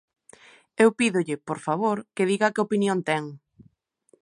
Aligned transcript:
Eu 0.83 0.89
pídolle, 0.99 1.35
por 1.47 1.59
favor, 1.65 1.97
que 2.15 2.27
diga 2.31 2.53
que 2.53 2.63
opinión 2.67 2.99
ten. 3.09 3.23